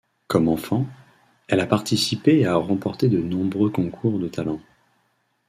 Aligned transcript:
Comme 0.25 0.47
enfant, 0.47 0.87
elle 1.47 1.59
a 1.59 1.67
participé 1.67 2.39
et 2.39 2.47
a 2.47 2.55
remporté 2.55 3.07
de 3.07 3.19
nombreux 3.21 3.69
concours 3.69 4.17
de 4.17 4.27
talents. 4.27 4.61